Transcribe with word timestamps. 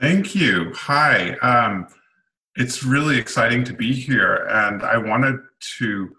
Thank 0.00 0.34
you. 0.34 0.72
Hi. 0.74 1.32
Um, 1.42 1.86
it's 2.56 2.82
really 2.82 3.18
exciting 3.18 3.62
to 3.64 3.72
be 3.72 3.92
here, 3.92 4.46
and 4.50 4.82
I 4.82 4.98
wanted 4.98 5.38
to 5.78 6.10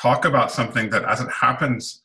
talk 0.00 0.24
about 0.24 0.52
something 0.52 0.90
that, 0.90 1.04
as 1.04 1.20
it 1.20 1.30
happens, 1.30 2.02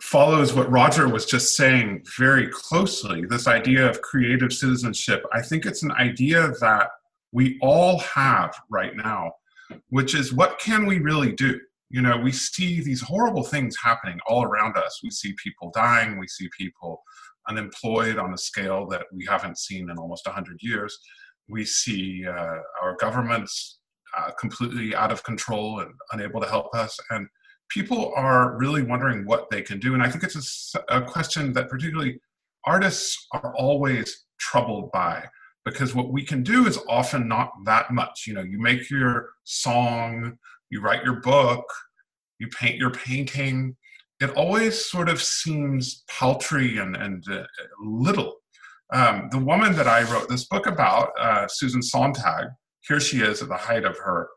follows 0.00 0.52
what 0.54 0.70
Roger 0.70 1.08
was 1.08 1.24
just 1.24 1.56
saying 1.56 2.04
very 2.18 2.48
closely 2.48 3.24
this 3.26 3.46
idea 3.46 3.88
of 3.88 4.02
creative 4.02 4.52
citizenship. 4.52 5.24
I 5.32 5.40
think 5.40 5.66
it's 5.66 5.82
an 5.82 5.92
idea 5.92 6.52
that 6.60 6.88
we 7.32 7.58
all 7.62 7.98
have 8.00 8.54
right 8.70 8.96
now, 8.96 9.32
which 9.88 10.14
is 10.14 10.32
what 10.32 10.58
can 10.58 10.86
we 10.86 10.98
really 10.98 11.32
do? 11.32 11.60
You 11.90 12.02
know, 12.02 12.16
we 12.16 12.32
see 12.32 12.80
these 12.80 13.00
horrible 13.00 13.44
things 13.44 13.76
happening 13.82 14.18
all 14.26 14.44
around 14.44 14.76
us. 14.76 15.00
We 15.02 15.10
see 15.10 15.34
people 15.42 15.70
dying, 15.74 16.18
we 16.18 16.26
see 16.26 16.48
people 16.58 17.02
unemployed 17.48 18.18
on 18.18 18.32
a 18.32 18.38
scale 18.38 18.86
that 18.88 19.06
we 19.12 19.24
haven't 19.26 19.58
seen 19.58 19.90
in 19.90 19.98
almost 19.98 20.26
100 20.26 20.58
years. 20.60 20.96
We 21.48 21.64
see 21.64 22.24
uh, 22.26 22.58
our 22.82 22.96
governments 22.98 23.78
uh, 24.16 24.30
completely 24.40 24.94
out 24.94 25.12
of 25.12 25.22
control 25.24 25.80
and 25.80 25.92
unable 26.12 26.40
to 26.40 26.48
help 26.48 26.74
us. 26.74 26.98
And 27.10 27.28
people 27.68 28.12
are 28.16 28.56
really 28.56 28.82
wondering 28.82 29.26
what 29.26 29.50
they 29.50 29.62
can 29.62 29.78
do. 29.78 29.94
And 29.94 30.02
I 30.02 30.10
think 30.10 30.24
it's 30.24 30.74
a, 30.74 31.00
a 31.00 31.02
question 31.02 31.52
that 31.54 31.68
particularly 31.68 32.20
artists 32.64 33.26
are 33.32 33.54
always 33.56 34.24
troubled 34.38 34.90
by 34.92 35.24
because 35.64 35.94
what 35.94 36.12
we 36.12 36.22
can 36.24 36.42
do 36.42 36.66
is 36.66 36.78
often 36.88 37.26
not 37.26 37.52
that 37.64 37.90
much. 37.90 38.24
You 38.26 38.34
know, 38.34 38.42
you 38.42 38.60
make 38.60 38.90
your 38.90 39.30
song, 39.44 40.38
you 40.70 40.80
write 40.80 41.04
your 41.04 41.20
book, 41.20 41.64
you 42.38 42.48
paint 42.48 42.76
your 42.76 42.90
painting. 42.90 43.76
It 44.20 44.30
always 44.30 44.84
sort 44.84 45.08
of 45.08 45.22
seems 45.22 46.04
paltry 46.08 46.78
and, 46.78 46.96
and 46.96 47.24
uh, 47.30 47.44
little. 47.82 48.36
Um, 48.92 49.28
the 49.30 49.38
woman 49.38 49.74
that 49.76 49.88
I 49.88 50.02
wrote 50.04 50.28
this 50.28 50.44
book 50.44 50.66
about, 50.66 51.10
uh, 51.18 51.48
Susan 51.48 51.82
Sontag, 51.82 52.48
here 52.86 53.00
she 53.00 53.20
is 53.22 53.42
at 53.42 53.48
the 53.48 53.56
height 53.56 53.84
of 53.84 53.96
her 53.98 54.28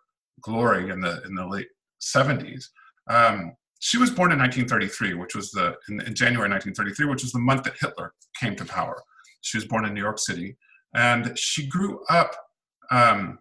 glory 0.42 0.90
in 0.90 1.02
the 1.02 1.22
in 1.26 1.36
the 1.36 1.46
late 1.46 1.68
70s. 2.02 2.66
Um, 3.10 3.54
she 3.80 3.98
was 3.98 4.10
born 4.10 4.32
in 4.32 4.40
1933, 4.40 5.14
which 5.14 5.36
was 5.36 5.52
the 5.52 5.76
in, 5.90 6.02
in, 6.02 6.16
January 6.16 6.50
1933, 6.50 7.06
which 7.06 7.24
was 7.24 7.32
the 7.32 7.40
month 7.40 7.64
that 7.64 7.78
Hitler 7.80 8.14
came 8.40 8.56
to 8.56 8.66
power. 8.66 9.02
She 9.42 9.58
was 9.58 9.66
born 9.66 9.86
in 9.86 9.94
New 9.94 10.02
York 10.02 10.20
City, 10.20 10.58
and 10.96 11.38
she 11.38 11.68
grew 11.68 12.04
up 12.10 12.36
um, 12.90 13.40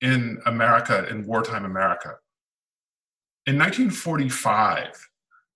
in 0.00 0.38
America, 0.46 1.06
in 1.08 1.26
wartime 1.26 1.64
America. 1.64 2.14
In 3.46 3.58
1945, 3.58 5.08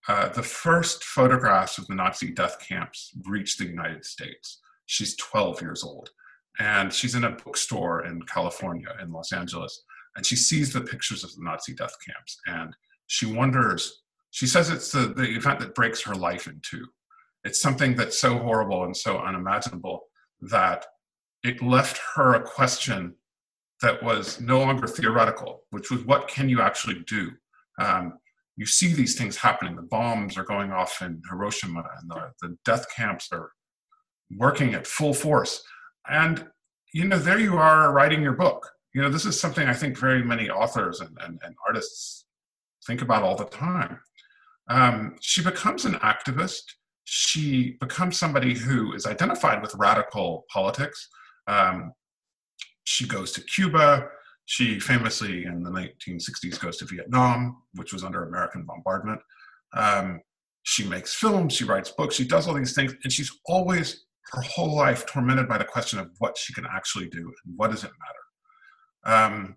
uh, 0.08 0.28
the 0.30 0.42
first 0.42 1.05
photographs 1.05 1.78
of 1.78 1.86
the 1.86 1.94
Nazi 1.94 2.30
death 2.33 2.58
camps 2.66 3.12
reached 3.27 3.58
the 3.58 3.66
United 3.66 4.05
States. 4.05 4.60
She's 4.86 5.16
12 5.16 5.62
years 5.62 5.84
old, 5.84 6.10
and 6.58 6.92
she's 6.92 7.14
in 7.14 7.24
a 7.24 7.30
bookstore 7.30 8.05
in 8.06 8.22
California, 8.22 8.88
in 9.02 9.12
Los 9.12 9.33
Angeles, 9.33 9.83
and 10.16 10.24
she 10.24 10.36
sees 10.36 10.72
the 10.72 10.80
pictures 10.80 11.24
of 11.24 11.34
the 11.34 11.44
Nazi 11.44 11.74
death 11.74 11.94
camps, 12.05 12.38
and 12.46 12.74
she 13.09 13.27
wonders, 13.27 14.03
she 14.31 14.47
says 14.47 14.70
it's 14.70 14.92
the, 14.92 15.12
the 15.17 15.25
event 15.37 15.59
that 15.61 15.75
breaks 15.75 16.03
her 16.03 16.14
life 16.14 16.47
in 16.47 16.61
two. 16.62 16.87
It's 17.42 17.61
something 17.61 17.97
that's 17.97 18.19
so 18.19 18.39
horrible 18.39 18.84
and 18.84 18.97
so 18.97 19.19
unimaginable 19.19 20.05
that 20.42 20.87
it 21.42 21.62
left 21.62 22.01
her 22.14 22.34
a 22.34 22.42
question 22.42 23.14
that 23.81 24.03
was 24.03 24.41
no 24.41 24.61
longer 24.61 24.86
theoretical, 24.86 25.62
which 25.70 25.91
was 25.91 26.05
what 26.05 26.29
can 26.29 26.48
you 26.48 26.61
actually 26.61 27.03
do? 27.06 27.31
Um, 27.81 28.19
you 28.56 28.67
see 28.67 28.92
these 28.92 29.17
things 29.17 29.36
happening. 29.36 29.77
The 29.77 29.83
bombs 29.83 30.36
are 30.36 30.45
going 30.45 30.73
off 30.73 31.01
in 31.01 31.23
Hiroshima, 31.30 31.85
and 32.01 32.11
the, 32.11 32.33
the 32.42 32.57
death 32.64 32.86
camps 32.95 33.29
are 33.33 33.52
working 34.36 34.74
at 34.74 34.86
full 34.86 35.14
force. 35.14 35.63
And 36.08 36.47
you 36.92 37.05
know, 37.05 37.18
there 37.18 37.39
you 37.39 37.57
are 37.57 37.92
writing 37.92 38.23
your 38.23 38.33
book. 38.33 38.68
You 38.95 39.02
know, 39.02 39.11
this 39.11 39.27
is 39.27 39.41
something 39.41 39.68
I 39.68 39.74
think 39.74 39.97
very 39.97 40.24
many 40.24 40.51
authors 40.51 41.01
and, 41.01 41.17
and, 41.23 41.39
and 41.45 41.55
artists 41.67 42.24
think 42.88 43.02
about 43.02 43.22
all 43.22 43.36
the 43.36 43.44
time. 43.44 44.00
Um, 44.68 45.16
she 45.20 45.42
becomes 45.42 45.84
an 45.84 45.94
activist. 45.94 46.62
She 47.04 47.76
becomes 47.80 48.18
somebody 48.18 48.54
who 48.54 48.94
is 48.94 49.06
identified 49.06 49.62
with 49.62 49.74
radical 49.76 50.44
politics. 50.52 51.08
Um, 51.46 51.92
she 52.84 53.06
goes 53.06 53.30
to 53.32 53.42
Cuba. 53.42 54.08
She 54.46 54.80
famously, 54.80 55.44
in 55.44 55.62
the 55.62 55.70
1960s, 55.70 56.58
goes 56.58 56.78
to 56.78 56.86
Vietnam, 56.86 57.62
which 57.74 57.92
was 57.92 58.02
under 58.02 58.24
American 58.24 58.64
bombardment. 58.64 59.20
Um, 59.74 60.20
she 60.62 60.84
makes 60.86 61.14
films, 61.14 61.55
she 61.55 61.64
writes 61.64 61.90
books, 61.90 62.14
she 62.14 62.26
does 62.26 62.48
all 62.48 62.55
these 62.55 62.74
things, 62.74 62.94
and 63.05 63.12
she's 63.12 63.30
always, 63.46 64.05
her 64.32 64.42
whole 64.42 64.74
life, 64.74 65.06
tormented 65.06 65.48
by 65.48 65.58
the 65.58 65.64
question 65.64 65.98
of 65.98 66.10
what 66.18 66.36
she 66.36 66.52
can 66.52 66.66
actually 66.66 67.08
do 67.08 67.20
and 67.20 67.56
what 67.56 67.70
does 67.70 67.84
it 67.84 67.90
matter. 69.05 69.24
Um, 69.34 69.56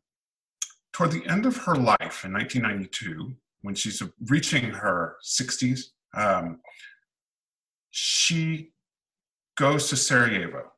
toward 0.94 1.12
the 1.12 1.25
end 1.28 1.46
of 1.46 1.57
her 1.57 1.75
life 1.75 2.25
in 2.25 2.34
1992, 2.34 3.34
when 3.62 3.75
she's 3.75 4.02
reaching 4.28 4.72
her 4.72 5.16
60s, 5.24 5.91
um, 6.16 6.59
she 7.91 8.72
goes 9.57 9.90
to 9.90 9.96
Sarajevo, 9.96 10.72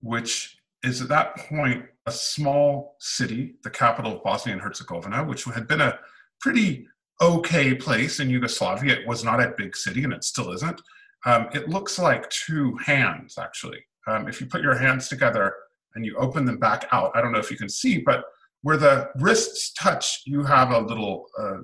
which 0.00 0.56
is 0.82 1.00
at 1.00 1.08
that 1.08 1.36
point 1.36 1.84
a 2.06 2.12
small 2.12 2.96
city, 2.98 3.54
the 3.62 3.70
capital 3.70 4.16
of 4.16 4.24
Bosnia 4.24 4.54
and 4.54 4.62
Herzegovina, 4.62 5.24
which 5.24 5.44
had 5.44 5.68
been 5.68 5.80
a 5.80 5.98
pretty 6.40 6.86
okay 7.20 7.74
place 7.74 8.18
in 8.18 8.28
Yugoslavia. 8.28 8.94
It 8.94 9.06
was 9.06 9.22
not 9.22 9.40
a 9.40 9.54
big 9.56 9.76
city, 9.76 10.02
and 10.02 10.12
it 10.12 10.24
still 10.24 10.52
isn't. 10.52 10.80
Um, 11.24 11.48
it 11.54 11.68
looks 11.68 11.98
like 11.98 12.28
two 12.30 12.76
hands, 12.84 13.38
actually. 13.38 13.84
Um, 14.08 14.28
if 14.28 14.40
you 14.40 14.46
put 14.46 14.62
your 14.62 14.76
hands 14.76 15.08
together 15.08 15.54
and 15.94 16.04
you 16.04 16.16
open 16.16 16.44
them 16.44 16.58
back 16.58 16.88
out, 16.90 17.12
I 17.14 17.20
don't 17.20 17.30
know 17.30 17.38
if 17.38 17.50
you 17.50 17.56
can 17.56 17.68
see, 17.68 17.98
but 17.98 18.24
where 18.62 18.76
the 18.76 19.10
wrists 19.16 19.72
touch, 19.72 20.22
you 20.24 20.44
have 20.44 20.70
a 20.70 20.78
little 20.78 21.26
uh, 21.38 21.58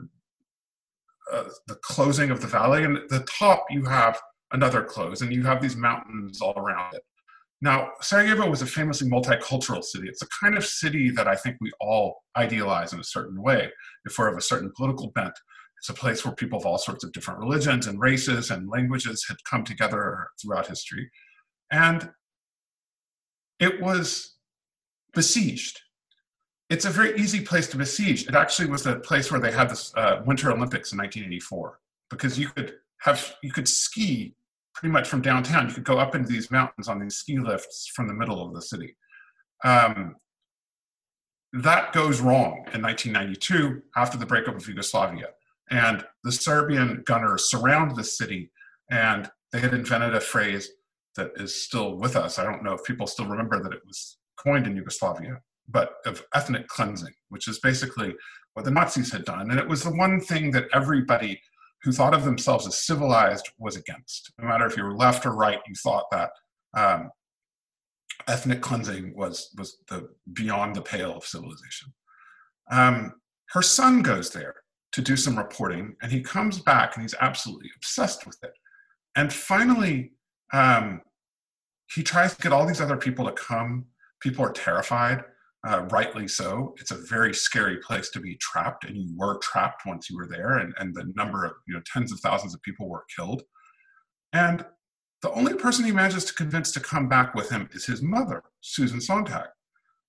uh, 1.32 1.44
the 1.66 1.76
closing 1.82 2.30
of 2.30 2.40
the 2.40 2.46
valley, 2.46 2.84
and 2.84 2.96
at 2.96 3.08
the 3.08 3.26
top 3.38 3.64
you 3.70 3.84
have 3.84 4.18
another 4.52 4.82
close, 4.82 5.20
and 5.20 5.32
you 5.32 5.42
have 5.42 5.60
these 5.60 5.76
mountains 5.76 6.40
all 6.40 6.58
around 6.58 6.94
it. 6.94 7.02
Now, 7.60 7.90
Sarajevo 8.00 8.48
was 8.48 8.62
a 8.62 8.66
famously 8.66 9.08
multicultural 9.10 9.82
city. 9.82 10.08
It's 10.08 10.20
the 10.20 10.28
kind 10.40 10.56
of 10.56 10.64
city 10.64 11.10
that 11.10 11.26
I 11.26 11.34
think 11.34 11.56
we 11.60 11.72
all 11.80 12.22
idealize 12.36 12.92
in 12.92 13.00
a 13.00 13.04
certain 13.04 13.42
way. 13.42 13.68
If 14.04 14.16
we're 14.16 14.28
of 14.28 14.38
a 14.38 14.42
certain 14.42 14.72
political 14.76 15.10
bent, 15.10 15.34
it's 15.78 15.88
a 15.88 15.94
place 15.94 16.24
where 16.24 16.34
people 16.34 16.58
of 16.58 16.66
all 16.66 16.78
sorts 16.78 17.04
of 17.04 17.12
different 17.12 17.40
religions 17.40 17.86
and 17.86 18.00
races 18.00 18.50
and 18.50 18.68
languages 18.68 19.24
had 19.28 19.36
come 19.48 19.64
together 19.64 20.28
throughout 20.40 20.68
history. 20.68 21.10
And 21.70 22.10
it 23.60 23.80
was 23.80 24.36
besieged 25.14 25.80
it's 26.70 26.84
a 26.84 26.90
very 26.90 27.18
easy 27.18 27.40
place 27.40 27.66
to 27.68 27.76
besiege. 27.76 28.26
It 28.26 28.34
actually 28.34 28.68
was 28.68 28.82
the 28.82 28.96
place 28.96 29.30
where 29.30 29.40
they 29.40 29.52
had 29.52 29.70
the 29.70 29.92
uh, 29.98 30.22
Winter 30.26 30.50
Olympics 30.50 30.92
in 30.92 30.98
1984 30.98 31.80
because 32.10 32.38
you 32.38 32.48
could 32.48 32.74
have 33.00 33.34
you 33.42 33.52
could 33.52 33.68
ski 33.68 34.34
pretty 34.74 34.92
much 34.92 35.08
from 35.08 35.22
downtown. 35.22 35.68
You 35.68 35.74
could 35.74 35.84
go 35.84 35.98
up 35.98 36.14
into 36.14 36.30
these 36.30 36.50
mountains 36.50 36.88
on 36.88 37.00
these 37.00 37.16
ski 37.16 37.38
lifts 37.38 37.90
from 37.94 38.06
the 38.06 38.14
middle 38.14 38.44
of 38.44 38.54
the 38.54 38.62
city. 38.62 38.96
Um, 39.64 40.16
that 41.52 41.92
goes 41.94 42.20
wrong 42.20 42.66
in 42.74 42.82
1992 42.82 43.82
after 43.96 44.18
the 44.18 44.26
breakup 44.26 44.54
of 44.54 44.68
Yugoslavia, 44.68 45.28
and 45.70 46.04
the 46.22 46.32
Serbian 46.32 47.02
gunners 47.06 47.48
surround 47.50 47.96
the 47.96 48.04
city, 48.04 48.50
and 48.90 49.30
they 49.52 49.60
had 49.60 49.72
invented 49.72 50.14
a 50.14 50.20
phrase 50.20 50.70
that 51.16 51.32
is 51.36 51.62
still 51.62 51.96
with 51.96 52.14
us. 52.14 52.38
I 52.38 52.44
don't 52.44 52.62
know 52.62 52.74
if 52.74 52.84
people 52.84 53.06
still 53.06 53.26
remember 53.26 53.62
that 53.62 53.72
it 53.72 53.80
was 53.86 54.18
coined 54.36 54.66
in 54.66 54.76
Yugoslavia 54.76 55.40
but 55.68 55.94
of 56.06 56.24
ethnic 56.34 56.66
cleansing, 56.68 57.12
which 57.28 57.48
is 57.48 57.60
basically 57.60 58.14
what 58.54 58.64
the 58.64 58.70
Nazis 58.70 59.12
had 59.12 59.24
done. 59.24 59.50
And 59.50 59.60
it 59.60 59.68
was 59.68 59.82
the 59.82 59.94
one 59.94 60.20
thing 60.20 60.50
that 60.52 60.68
everybody 60.72 61.40
who 61.82 61.92
thought 61.92 62.14
of 62.14 62.24
themselves 62.24 62.66
as 62.66 62.76
civilized 62.78 63.48
was 63.58 63.76
against. 63.76 64.32
No 64.38 64.48
matter 64.48 64.66
if 64.66 64.76
you 64.76 64.82
were 64.82 64.96
left 64.96 65.26
or 65.26 65.32
right, 65.32 65.60
you 65.68 65.74
thought 65.76 66.10
that 66.10 66.30
um, 66.76 67.10
ethnic 68.26 68.60
cleansing 68.60 69.14
was 69.16 69.54
was 69.56 69.78
the 69.88 70.08
beyond 70.32 70.74
the 70.74 70.82
pale 70.82 71.14
of 71.14 71.24
civilization. 71.24 71.92
Um, 72.70 73.14
her 73.50 73.62
son 73.62 74.02
goes 74.02 74.30
there 74.30 74.56
to 74.92 75.02
do 75.02 75.16
some 75.16 75.38
reporting, 75.38 75.96
and 76.02 76.10
he 76.10 76.20
comes 76.20 76.58
back 76.58 76.96
and 76.96 77.02
he's 77.02 77.14
absolutely 77.20 77.70
obsessed 77.76 78.26
with 78.26 78.38
it. 78.42 78.52
And 79.14 79.32
finally, 79.32 80.12
um, 80.52 81.02
he 81.94 82.02
tries 82.02 82.34
to 82.34 82.42
get 82.42 82.52
all 82.52 82.66
these 82.66 82.80
other 82.80 82.96
people 82.96 83.24
to 83.26 83.32
come. 83.32 83.86
People 84.20 84.44
are 84.44 84.52
terrified 84.52 85.22
uh, 85.66 85.82
rightly 85.90 86.28
so. 86.28 86.74
It's 86.78 86.90
a 86.90 87.06
very 87.08 87.34
scary 87.34 87.78
place 87.78 88.10
to 88.10 88.20
be 88.20 88.36
trapped, 88.36 88.84
and 88.84 88.96
you 88.96 89.08
were 89.16 89.38
trapped 89.38 89.86
once 89.86 90.08
you 90.08 90.16
were 90.16 90.28
there, 90.28 90.58
and, 90.58 90.72
and 90.78 90.94
the 90.94 91.12
number 91.16 91.44
of, 91.44 91.52
you 91.66 91.74
know, 91.74 91.82
tens 91.92 92.12
of 92.12 92.20
thousands 92.20 92.54
of 92.54 92.62
people 92.62 92.88
were 92.88 93.04
killed. 93.14 93.42
And 94.32 94.64
the 95.22 95.32
only 95.32 95.54
person 95.54 95.84
he 95.84 95.92
manages 95.92 96.24
to 96.26 96.34
convince 96.34 96.70
to 96.72 96.80
come 96.80 97.08
back 97.08 97.34
with 97.34 97.50
him 97.50 97.68
is 97.72 97.86
his 97.86 98.02
mother, 98.02 98.42
Susan 98.60 99.00
Sontag. 99.00 99.48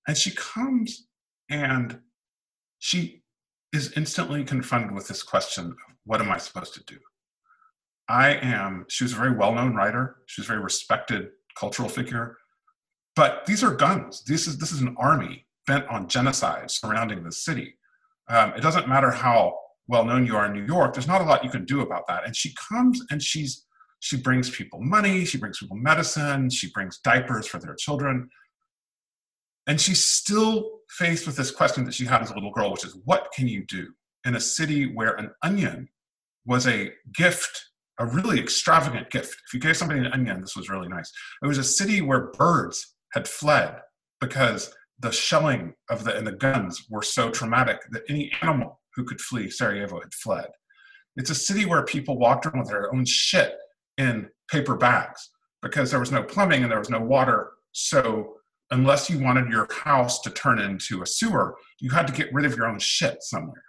And 0.07 0.18
she 0.18 0.31
comes 0.31 1.07
and 1.50 2.00
she 2.78 3.24
is 3.74 3.92
instantly 3.94 4.44
confronted 4.44 4.92
with 4.92 5.07
this 5.07 5.24
question 5.24 5.66
of 5.68 5.95
what 6.06 6.22
am 6.22 6.31
I 6.31 6.38
supposed 6.38 6.74
to 6.75 6.84
do? 6.84 6.98
I 8.07 8.36
am, 8.36 8.86
she 8.90 9.04
was 9.04 9.13
a 9.13 9.18
very 9.18 9.36
well 9.36 9.54
known 9.54 9.75
writer, 9.75 10.18
she 10.25 10.42
was 10.42 10.48
a 10.48 10.54
very 10.54 10.63
respected 10.63 11.30
cultural 11.56 11.90
figure. 11.90 12.38
But 13.19 13.45
these 13.45 13.66
are 13.66 13.75
guns. 13.75 14.24
This 14.24 14.48
is, 14.48 14.57
this 14.57 14.71
is 14.71 14.80
an 14.80 14.95
army 14.98 15.45
bent 15.68 15.86
on 15.89 16.07
genocide 16.07 16.71
surrounding 16.71 17.21
the 17.21 17.33
city. 17.33 17.75
Um, 18.30 18.54
it 18.56 18.62
doesn't 18.62 18.88
matter 18.88 19.12
how 19.12 19.57
well 19.89 20.06
known 20.06 20.25
you 20.25 20.38
are 20.38 20.45
in 20.45 20.54
New 20.54 20.66
York, 20.66 20.94
there's 20.94 21.06
not 21.06 21.19
a 21.19 21.25
lot 21.25 21.44
you 21.44 21.50
can 21.50 21.66
do 21.66 21.81
about 21.81 22.07
that. 22.07 22.25
And 22.25 22.33
she 22.33 22.56
comes 22.56 23.04
and 23.12 23.21
she's 23.21 23.66
she 24.00 24.16
brings 24.16 24.50
people 24.50 24.80
money, 24.81 25.25
she 25.25 25.38
brings 25.38 25.60
people 25.60 25.75
medicine, 25.75 26.50
she 26.50 26.71
brings 26.71 27.00
diapers 27.00 27.45
for 27.45 27.60
their 27.60 27.75
children. 27.75 28.30
And 29.68 29.81
she's 29.81 30.01
still 30.01 30.80
faced 30.89 31.27
with 31.27 31.36
this 31.36 31.51
question 31.51 31.83
that 31.83 31.94
she 31.95 32.06
had 32.06 32.21
as 32.21 32.31
a 32.31 32.36
little 32.36 32.51
girl, 32.51 32.71
which 32.71 32.86
is 32.86 32.95
what 33.04 33.33
can 33.36 33.50
you 33.50 33.66
do 33.66 33.89
in 34.25 34.36
a 34.36 34.39
city 34.39 34.94
where 34.94 35.16
an 35.16 35.31
onion 35.44 35.89
was 36.45 36.68
a 36.68 36.94
gift, 37.13 37.66
a 38.00 38.06
really 38.06 38.39
extravagant 38.39 39.10
gift? 39.10 39.36
If 39.45 39.54
you 39.54 39.60
gave 39.60 39.75
somebody 39.75 40.00
an 40.00 40.13
onion, 40.13 40.39
this 40.39 40.56
was 40.56 40.69
really 40.69 40.88
nice. 40.88 41.12
It 41.44 41.48
was 41.48 41.57
a 41.57 41.66
city 41.66 42.00
where 42.00 42.31
birds 42.31 42.95
had 43.14 43.28
fled 43.28 43.80
because 44.22 44.74
the 45.00 45.12
shelling 45.12 45.74
of 45.90 46.04
the 46.04 46.16
and 46.16 46.28
the 46.28 46.34
guns 46.34 46.86
were 46.90 47.02
so 47.02 47.30
traumatic 47.30 47.80
that 47.92 48.04
any 48.10 48.32
animal 48.42 48.82
who 48.96 49.04
could 49.04 49.22
flee 49.22 49.50
Sarajevo 49.50 50.00
had 50.00 50.14
fled. 50.14 50.48
It's 51.16 51.30
a 51.30 51.36
city 51.36 51.66
where 51.66 51.84
people 51.84 52.18
walked 52.18 52.46
around 52.46 52.60
with 52.60 52.70
their 52.70 52.94
own 52.94 53.06
shit 53.06 53.56
in 53.98 54.30
paper 54.52 54.76
bags 54.76 55.30
because 55.62 55.92
there 55.92 56.00
was 56.00 56.12
no 56.12 56.24
plumbing 56.24 56.64
and 56.64 56.72
there 56.72 56.80
was 56.80 56.90
no 56.90 57.00
water. 57.00 57.52
So 57.72 58.36
unless 58.72 59.10
you 59.10 59.20
wanted 59.20 59.50
your 59.50 59.68
house 59.74 60.22
to 60.22 60.30
turn 60.30 60.60
into 60.60 61.02
a 61.02 61.06
sewer, 61.06 61.56
you 61.80 61.90
had 61.92 62.08
to 62.08 62.14
get 62.14 62.34
rid 62.34 62.46
of 62.46 62.56
your 62.56 62.68
own 62.68 62.80
shit 62.80 63.22
somewhere. 63.22 63.64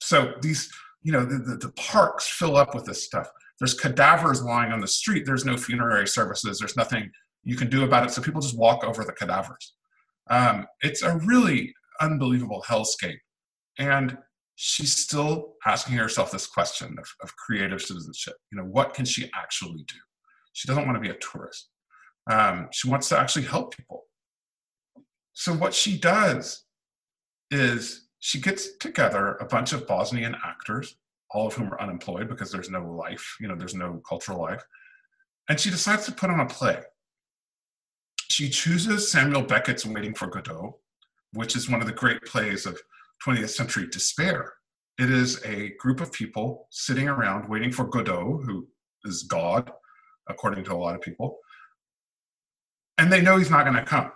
So 0.00 0.34
these, 0.40 0.70
you 1.02 1.12
know, 1.12 1.24
the, 1.24 1.38
the, 1.38 1.56
the 1.56 1.72
parks 1.72 2.28
fill 2.28 2.56
up 2.56 2.74
with 2.74 2.84
this 2.84 3.04
stuff. 3.04 3.28
There's 3.58 3.74
cadavers 3.74 4.42
lying 4.42 4.72
on 4.72 4.80
the 4.80 4.88
street. 4.88 5.24
There's 5.26 5.44
no 5.44 5.56
funerary 5.56 6.08
services. 6.08 6.58
There's 6.58 6.76
nothing 6.76 7.10
you 7.44 7.56
can 7.56 7.68
do 7.68 7.84
about 7.84 8.06
it. 8.06 8.10
So 8.10 8.22
people 8.22 8.40
just 8.40 8.58
walk 8.58 8.84
over 8.84 9.04
the 9.04 9.12
cadavers. 9.12 9.74
Um, 10.30 10.66
it's 10.80 11.02
a 11.02 11.18
really 11.18 11.74
unbelievable 12.00 12.64
hellscape. 12.66 13.18
And 13.78 14.18
she's 14.56 14.94
still 14.96 15.54
asking 15.66 15.96
herself 15.96 16.30
this 16.30 16.46
question 16.46 16.96
of, 16.98 17.06
of 17.22 17.36
creative 17.36 17.82
citizenship. 17.82 18.34
You 18.50 18.58
know, 18.58 18.64
what 18.64 18.94
can 18.94 19.04
she 19.04 19.30
actually 19.34 19.84
do? 19.86 19.96
She 20.52 20.68
doesn't 20.68 20.86
want 20.86 20.96
to 20.96 21.00
be 21.00 21.10
a 21.10 21.18
tourist. 21.18 21.68
Um, 22.30 22.68
she 22.72 22.88
wants 22.88 23.08
to 23.10 23.18
actually 23.18 23.44
help 23.44 23.76
people. 23.76 24.04
So 25.34 25.52
what 25.52 25.74
she 25.74 25.98
does 25.98 26.64
is 27.50 28.08
she 28.20 28.40
gets 28.40 28.76
together 28.78 29.36
a 29.40 29.44
bunch 29.44 29.72
of 29.72 29.86
Bosnian 29.86 30.34
actors, 30.44 30.96
all 31.32 31.48
of 31.48 31.54
whom 31.54 31.72
are 31.72 31.80
unemployed 31.80 32.28
because 32.28 32.50
there's 32.50 32.70
no 32.70 32.86
life, 32.86 33.36
you 33.40 33.48
know, 33.48 33.56
there's 33.56 33.74
no 33.74 34.00
cultural 34.08 34.40
life. 34.40 34.62
And 35.48 35.60
she 35.60 35.70
decides 35.70 36.06
to 36.06 36.12
put 36.12 36.30
on 36.30 36.40
a 36.40 36.46
play. 36.46 36.80
She 38.34 38.48
chooses 38.48 39.12
Samuel 39.12 39.42
Beckett's 39.42 39.86
Waiting 39.86 40.12
for 40.12 40.26
Godot, 40.26 40.76
which 41.34 41.54
is 41.54 41.70
one 41.70 41.80
of 41.80 41.86
the 41.86 41.92
great 41.92 42.20
plays 42.22 42.66
of 42.66 42.82
20th 43.24 43.50
century 43.50 43.86
despair. 43.86 44.54
It 44.98 45.08
is 45.08 45.40
a 45.44 45.70
group 45.78 46.00
of 46.00 46.10
people 46.10 46.66
sitting 46.72 47.06
around 47.08 47.48
waiting 47.48 47.70
for 47.70 47.84
Godot, 47.84 48.42
who 48.44 48.66
is 49.04 49.22
God, 49.22 49.70
according 50.28 50.64
to 50.64 50.72
a 50.72 50.74
lot 50.74 50.96
of 50.96 51.00
people. 51.00 51.38
And 52.98 53.12
they 53.12 53.20
know 53.22 53.36
he's 53.36 53.52
not 53.52 53.66
going 53.66 53.76
to 53.76 53.84
come. 53.84 54.10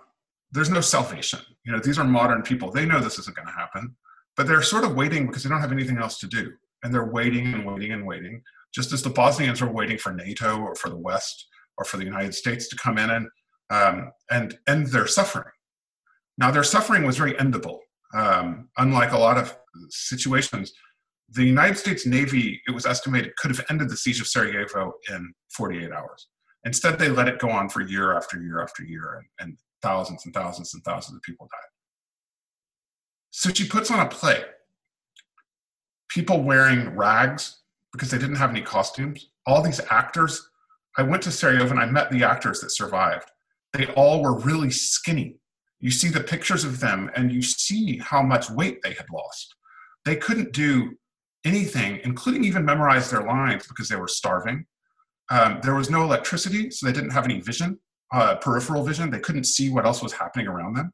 There's 0.50 0.69
no 0.69 0.81
salvation. 0.81 1.38
You 1.65 1.70
know, 1.70 1.79
these 1.79 2.00
are 2.00 2.05
modern 2.05 2.43
people. 2.43 2.73
They 2.73 2.87
know 2.87 2.99
this 2.99 3.20
isn't 3.20 3.37
going 3.37 3.47
to 3.47 3.55
happen, 3.55 3.94
but 4.37 4.49
they're 4.49 4.62
sort 4.62 4.82
of 4.82 4.97
waiting 4.97 5.29
because 5.29 5.44
they 5.44 5.49
don't 5.49 5.61
have 5.61 5.70
anything 5.70 5.99
else 5.99 6.19
to 6.19 6.26
do. 6.26 6.50
And 6.82 6.93
they're 6.93 7.12
waiting 7.12 7.55
and 7.55 7.65
waiting 7.65 7.93
and 7.93 8.05
waiting, 8.05 8.43
just 8.75 8.93
as 8.93 9.00
the 9.00 9.11
Bosnians 9.11 9.62
are 9.62 9.73
waiting 9.73 9.97
for 9.97 10.12
NATO 10.12 10.59
or 10.59 10.75
for 10.75 10.88
the 10.88 10.99
West 10.99 11.47
or 11.76 11.85
for 11.85 11.99
the 11.99 12.05
United 12.05 12.35
States 12.35 12.67
to 12.67 12.76
come 12.76 12.99
in 12.99 13.11
and 13.11 13.29
um, 13.70 14.12
and 14.31 14.59
end 14.67 14.88
their 14.88 15.06
suffering. 15.06 15.53
Now, 16.37 16.50
their 16.50 16.65
suffering 16.65 17.05
was 17.05 17.17
very 17.17 17.35
endable. 17.35 17.81
Um, 18.15 18.69
unlike 18.79 19.12
a 19.12 19.19
lot 19.19 19.37
of 19.37 19.56
situations, 19.91 20.73
the 21.31 21.44
United 21.44 21.76
States 21.76 22.06
Navy, 22.06 22.62
it 22.67 22.70
was 22.70 22.87
estimated, 22.87 23.37
could 23.37 23.50
have 23.50 23.65
ended 23.69 23.91
the 23.91 23.97
siege 23.97 24.20
of 24.20 24.26
Sarajevo 24.26 24.94
in 25.11 25.35
48 25.50 25.93
hours. 25.93 26.29
Instead, 26.65 26.99
they 26.99 27.09
let 27.09 27.29
it 27.29 27.38
go 27.38 27.50
on 27.50 27.69
for 27.69 27.82
year 27.82 28.17
after 28.17 28.41
year 28.41 28.62
after 28.62 28.82
year, 28.82 29.15
and, 29.17 29.26
and 29.41 29.59
thousands 29.82 30.25
and 30.25 30.35
thousands 30.35 30.75
and 30.75 30.82
thousands 30.85 31.17
of 31.17 31.23
people 31.23 31.47
died. 31.47 31.70
So 33.31 33.50
she 33.50 33.67
puts 33.69 33.91
on 33.91 34.00
a 34.00 34.09
play. 34.09 34.43
People 36.09 36.43
wearing 36.43 36.97
rags 36.97 37.61
because 37.93 38.11
they 38.11 38.19
didn't 38.19 38.37
have 38.37 38.50
any 38.50 38.62
costumes. 38.62 39.31
All 39.47 39.62
these 39.62 39.81
actors. 39.91 40.49
I 40.97 41.03
went 41.03 41.23
to 41.25 41.31
Sarajevo 41.31 41.70
and 41.70 41.81
I 41.81 41.87
met 41.87 42.11
the 42.11 42.25
actors 42.25 42.61
that 42.61 42.70
survived. 42.70 43.31
They 43.73 43.87
all 43.88 44.23
were 44.23 44.38
really 44.38 44.70
skinny 44.70 45.38
you 45.81 45.91
see 45.91 46.09
the 46.09 46.20
pictures 46.20 46.65
of 46.65 46.81
them 46.81 47.11
and 47.15 47.32
you 47.32 47.43
see 47.43 47.99
how 47.99 48.23
much 48.23 48.50
weight 48.50 48.82
they 48.82 48.94
had 48.94 49.06
lost. 49.12 49.55
They 50.05 50.17
couldn't 50.17 50.53
do 50.53 50.97
anything, 51.44 52.00
including 52.05 52.44
even 52.44 52.65
memorize 52.65 53.11
their 53.11 53.23
lines 53.23 53.67
because 53.67 53.88
they 53.88 53.97
were 53.97 54.09
starving. 54.09 54.67
Um, 55.31 55.61
there 55.62 55.75
was 55.75 55.91
no 55.91 56.03
electricity, 56.03 56.70
so 56.70 56.87
they 56.87 56.93
didn't 56.93 57.11
have 57.11 57.25
any 57.25 57.41
vision, 57.41 57.79
uh, 58.12 58.37
peripheral 58.37 58.82
vision. 58.82 59.11
They 59.11 59.20
couldn't 59.20 59.44
see 59.44 59.70
what 59.70 59.85
else 59.85 60.03
was 60.03 60.12
happening 60.12 60.49
around 60.49 60.75
them. 60.75 60.93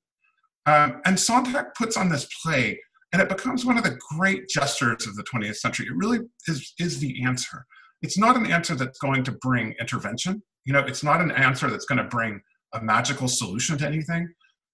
Um, 0.66 1.00
and 1.04 1.18
Sontag 1.18 1.66
puts 1.78 1.96
on 1.96 2.08
this 2.08 2.26
play, 2.42 2.78
and 3.12 3.22
it 3.22 3.28
becomes 3.28 3.64
one 3.64 3.78
of 3.78 3.84
the 3.84 3.96
great 4.16 4.48
gestures 4.48 5.06
of 5.06 5.14
the 5.14 5.24
20th 5.24 5.56
century. 5.56 5.86
It 5.86 5.96
really 5.96 6.20
is, 6.48 6.74
is 6.78 6.98
the 6.98 7.22
answer. 7.24 7.64
It's 8.02 8.18
not 8.18 8.36
an 8.36 8.50
answer 8.50 8.74
that's 8.74 8.98
going 8.98 9.24
to 9.24 9.32
bring 9.32 9.74
intervention. 9.80 10.42
You 10.64 10.72
know, 10.72 10.80
it's 10.80 11.04
not 11.04 11.20
an 11.20 11.30
answer 11.30 11.70
that's 11.70 11.84
going 11.84 11.98
to 11.98 12.04
bring 12.04 12.40
a 12.74 12.82
magical 12.82 13.28
solution 13.28 13.78
to 13.78 13.86
anything 13.86 14.28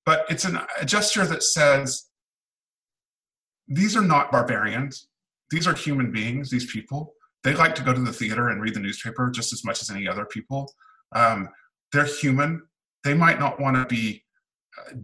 but 0.07 0.25
it's 0.29 0.45
an, 0.45 0.59
a 0.81 0.85
gesture 0.85 1.27
that 1.27 1.43
says 1.43 2.07
these 3.69 3.97
are 3.97 4.03
not 4.03 4.33
barbarians. 4.33 5.09
These 5.51 5.67
are 5.67 5.75
human 5.75 6.11
beings 6.11 6.51
these 6.51 6.71
people. 6.71 7.15
They 7.45 7.55
like 7.55 7.75
to 7.77 7.83
go 7.83 7.93
to 7.93 8.01
the 8.01 8.13
theater 8.13 8.49
and 8.49 8.61
read 8.61 8.75
the 8.75 8.81
newspaper 8.81 9.31
just 9.31 9.53
as 9.53 9.65
much 9.65 9.81
as 9.83 9.91
any 9.91 10.09
other 10.09 10.25
people. 10.25 10.73
Um, 11.15 11.49
they're 11.93 12.05
human. 12.05 12.63
They 13.05 13.15
might 13.15 13.39
not 13.39 13.61
want 13.61 13.77
to 13.77 13.87
be 13.87 14.25
uh, 14.79 14.95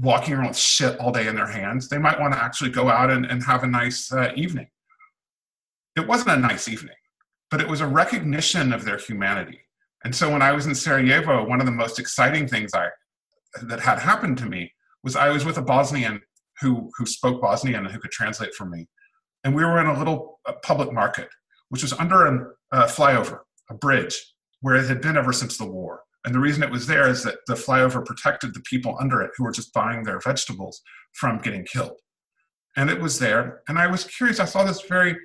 walking 0.00 0.34
around 0.34 0.48
with 0.48 0.56
shit 0.56 0.98
all 0.98 1.12
day 1.12 1.26
in 1.26 1.34
their 1.34 1.46
hands. 1.46 1.88
They 1.88 1.98
might 1.98 2.18
want 2.18 2.32
to 2.34 2.42
actually 2.42 2.70
go 2.70 2.88
out 2.88 3.10
and, 3.10 3.26
and 3.26 3.42
have 3.42 3.64
a 3.64 3.66
nice 3.66 4.12
uh, 4.12 4.32
evening. 4.34 4.68
It 5.96 6.06
wasn't 6.06 6.30
a 6.30 6.40
nice 6.40 6.68
evening 6.68 6.96
but 7.54 7.60
it 7.60 7.68
was 7.68 7.80
a 7.80 7.86
recognition 7.86 8.72
of 8.72 8.84
their 8.84 8.98
humanity 8.98 9.60
and 10.04 10.14
so 10.14 10.30
when 10.30 10.42
i 10.42 10.52
was 10.52 10.66
in 10.66 10.74
sarajevo 10.74 11.46
one 11.46 11.60
of 11.60 11.66
the 11.66 11.72
most 11.72 11.98
exciting 11.98 12.46
things 12.46 12.72
i 12.74 12.88
that 13.62 13.80
had 13.80 13.98
happened 13.98 14.38
to 14.38 14.46
me 14.46 14.72
was 15.02 15.16
I 15.16 15.30
was 15.30 15.44
with 15.44 15.58
a 15.58 15.62
Bosnian 15.62 16.20
who 16.60 16.90
who 16.96 17.06
spoke 17.06 17.40
Bosnian 17.40 17.84
and 17.84 17.92
who 17.92 18.00
could 18.00 18.10
translate 18.10 18.54
for 18.54 18.64
me, 18.64 18.88
and 19.44 19.54
we 19.54 19.64
were 19.64 19.80
in 19.80 19.86
a 19.86 19.98
little 19.98 20.40
uh, 20.46 20.54
public 20.62 20.92
market, 20.92 21.28
which 21.68 21.82
was 21.82 21.92
under 21.92 22.26
a 22.26 22.52
uh, 22.72 22.86
flyover, 22.88 23.40
a 23.70 23.74
bridge, 23.74 24.34
where 24.60 24.76
it 24.76 24.88
had 24.88 25.00
been 25.00 25.16
ever 25.16 25.32
since 25.32 25.58
the 25.58 25.66
war. 25.66 26.02
And 26.24 26.34
the 26.34 26.40
reason 26.40 26.62
it 26.62 26.70
was 26.70 26.86
there 26.86 27.08
is 27.08 27.22
that 27.24 27.36
the 27.46 27.54
flyover 27.54 28.04
protected 28.04 28.54
the 28.54 28.60
people 28.60 28.96
under 28.98 29.20
it 29.20 29.30
who 29.36 29.44
were 29.44 29.52
just 29.52 29.74
buying 29.74 30.04
their 30.04 30.18
vegetables 30.20 30.80
from 31.12 31.38
getting 31.38 31.66
killed. 31.66 32.00
And 32.76 32.88
it 32.88 33.00
was 33.00 33.18
there, 33.18 33.62
and 33.68 33.78
I 33.78 33.86
was 33.86 34.04
curious. 34.04 34.40
I 34.40 34.46
saw 34.46 34.64
this 34.64 34.80
very 34.82 35.16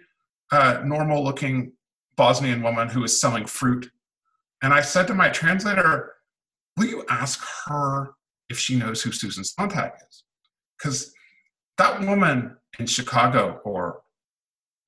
uh, 0.51 0.81
normal-looking 0.83 1.71
Bosnian 2.17 2.61
woman 2.61 2.89
who 2.89 3.01
was 3.01 3.19
selling 3.19 3.45
fruit, 3.45 3.89
and 4.61 4.73
I 4.73 4.81
said 4.81 5.07
to 5.07 5.13
my 5.13 5.29
translator, 5.29 6.15
"Will 6.77 6.87
you 6.87 7.05
ask 7.09 7.43
her 7.65 8.15
if 8.49 8.57
she 8.57 8.75
knows 8.75 9.01
who 9.01 9.11
Susan 9.11 9.43
Sontag 9.43 9.93
is. 10.09 10.23
Because 10.77 11.13
that 11.77 12.01
woman 12.01 12.57
in 12.77 12.87
Chicago 12.87 13.61
or 13.63 14.01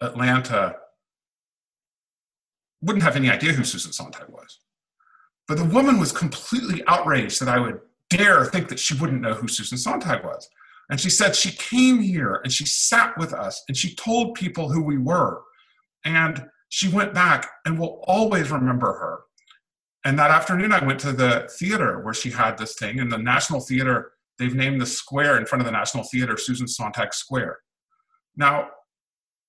Atlanta 0.01 0.75
wouldn't 2.82 3.04
have 3.04 3.16
any 3.16 3.30
idea 3.30 3.54
who 3.54 3.63
Susan 3.63 3.94
Sontag 3.94 4.28
was. 4.30 4.60
But 5.48 5.58
the 5.58 5.66
woman 5.66 6.00
was 6.00 6.12
completely 6.12 6.84
outraged 6.88 7.40
that 7.42 7.50
I 7.50 7.60
would 7.60 7.80
dare 8.10 8.46
think 8.46 8.68
that 8.70 8.80
she 8.80 8.96
wouldn't 8.96 9.22
know 9.22 9.34
who 9.34 9.48
Susan 9.48 9.78
Sontag 9.78 10.24
was. 10.24 10.50
And 10.90 11.00
she 11.00 11.10
said 11.10 11.36
she 11.36 11.51
came 11.51 12.00
here 12.00 12.42
and 12.44 12.51
she 12.51 12.66
sat 12.66 13.18
with 13.18 13.34
us 13.34 13.63
and 13.68 13.78
she 13.78 13.96
told 13.96 14.36
people 14.36 14.70
who 14.70 14.82
we 14.82 14.98
were. 14.98 15.42
And 16.04 16.48
she 16.70 16.90
went 16.90 17.13
back 17.13 17.48
and 17.66 17.78
will 17.78 18.04
always 18.08 18.50
remember 18.50 18.94
her 18.94 19.20
and 20.03 20.17
that 20.17 20.31
afternoon, 20.31 20.72
I 20.72 20.84
went 20.84 21.00
to 21.01 21.12
the 21.12 21.48
theater 21.60 22.00
where 22.00 22.13
she 22.13 22.31
had 22.31 22.58
this 22.58 22.75
thing. 22.75 23.00
And 23.00 23.12
the 23.12 23.17
National 23.17 23.60
Theater, 23.60 24.13
they've 24.39 24.55
named 24.55 24.81
the 24.81 24.86
square 24.86 25.38
in 25.38 25.46
front 25.46 25.62
of 25.62 25.67
the 25.67 25.72
National 25.72 26.03
Theater 26.03 26.38
Susan 26.38 26.67
Sontag 26.67 27.13
Square. 27.13 27.60
Now, 28.36 28.70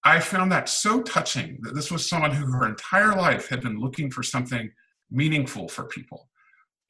I 0.04 0.21
found 0.21 0.52
that 0.52 0.68
so 0.68 1.00
touching 1.02 1.59
that 1.62 1.75
this 1.75 1.90
was 1.90 2.09
someone 2.09 2.32
who 2.32 2.47
her 2.47 2.66
entire 2.66 3.14
life 3.14 3.49
had 3.49 3.62
been 3.62 3.78
looking 3.78 4.11
for 4.11 4.23
something 4.23 4.71
meaningful 5.11 5.68
for 5.68 5.85
people. 5.85 6.28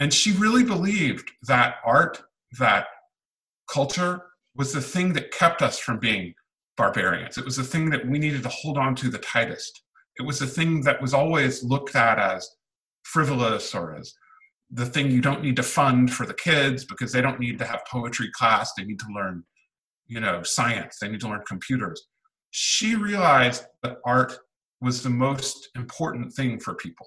And 0.00 0.12
she 0.12 0.32
really 0.32 0.64
believed 0.64 1.30
that 1.46 1.76
art, 1.84 2.22
that 2.58 2.86
culture 3.70 4.22
was 4.56 4.72
the 4.72 4.80
thing 4.80 5.12
that 5.12 5.30
kept 5.30 5.62
us 5.62 5.78
from 5.78 5.98
being 5.98 6.34
barbarians. 6.76 7.38
It 7.38 7.44
was 7.44 7.56
the 7.56 7.62
thing 7.62 7.90
that 7.90 8.06
we 8.08 8.18
needed 8.18 8.42
to 8.42 8.48
hold 8.48 8.78
on 8.78 8.94
to 8.96 9.10
the 9.10 9.18
tightest. 9.18 9.82
It 10.18 10.22
was 10.22 10.38
the 10.38 10.46
thing 10.46 10.80
that 10.82 11.00
was 11.00 11.14
always 11.14 11.62
looked 11.62 11.94
at 11.94 12.18
as 12.18 12.48
frivolous 13.02 13.74
or 13.74 13.96
as 13.96 14.12
the 14.70 14.86
thing 14.86 15.10
you 15.10 15.20
don't 15.20 15.42
need 15.42 15.56
to 15.56 15.62
fund 15.62 16.12
for 16.12 16.24
the 16.24 16.34
kids 16.34 16.84
because 16.84 17.12
they 17.12 17.20
don't 17.20 17.38
need 17.38 17.58
to 17.58 17.64
have 17.64 17.84
poetry 17.90 18.30
class. 18.32 18.72
They 18.72 18.84
need 18.84 18.98
to 19.00 19.12
learn, 19.14 19.44
you 20.06 20.18
know, 20.18 20.42
science. 20.42 20.98
They 21.00 21.08
need 21.08 21.20
to 21.20 21.28
learn 21.28 21.42
computers. 21.46 22.02
She 22.50 22.94
realized 22.94 23.64
that 23.82 23.98
art 24.06 24.34
was 24.80 25.02
the 25.02 25.10
most 25.10 25.68
important 25.76 26.32
thing 26.32 26.58
for 26.58 26.74
people. 26.74 27.06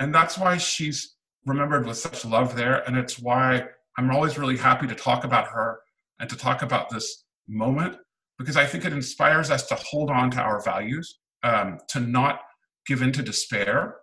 And 0.00 0.14
that's 0.14 0.38
why 0.38 0.56
she's 0.58 1.16
remembered 1.46 1.86
with 1.86 1.96
such 1.96 2.24
love 2.24 2.56
there. 2.56 2.86
And 2.86 2.96
it's 2.96 3.18
why 3.18 3.64
I'm 3.96 4.10
always 4.10 4.38
really 4.38 4.56
happy 4.56 4.86
to 4.86 4.94
talk 4.94 5.24
about 5.24 5.46
her 5.48 5.80
and 6.20 6.28
to 6.28 6.36
talk 6.36 6.62
about 6.62 6.90
this 6.90 7.24
moment 7.48 7.96
because 8.38 8.56
I 8.56 8.66
think 8.66 8.84
it 8.84 8.92
inspires 8.92 9.50
us 9.50 9.66
to 9.66 9.74
hold 9.74 10.10
on 10.10 10.30
to 10.32 10.40
our 10.40 10.62
values, 10.62 11.18
um, 11.42 11.78
to 11.88 12.00
not 12.00 12.40
give 12.86 13.02
in 13.02 13.12
to 13.12 13.22
despair. 13.22 13.96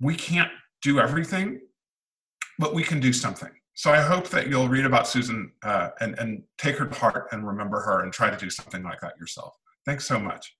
We 0.00 0.14
can't 0.14 0.50
do 0.82 1.00
everything, 1.00 1.60
but 2.58 2.74
we 2.74 2.82
can 2.82 3.00
do 3.00 3.12
something. 3.12 3.50
So 3.74 3.92
I 3.92 4.00
hope 4.00 4.28
that 4.30 4.48
you'll 4.48 4.68
read 4.68 4.84
about 4.84 5.06
Susan 5.06 5.52
uh, 5.62 5.90
and, 6.00 6.18
and 6.18 6.42
take 6.58 6.76
her 6.78 6.86
to 6.86 6.94
heart 6.98 7.28
and 7.30 7.46
remember 7.46 7.80
her 7.80 8.02
and 8.02 8.12
try 8.12 8.28
to 8.28 8.36
do 8.36 8.50
something 8.50 8.82
like 8.82 9.00
that 9.00 9.14
yourself. 9.20 9.54
Thanks 9.86 10.04
so 10.06 10.18
much. 10.18 10.57